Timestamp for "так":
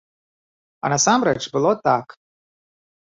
1.89-2.07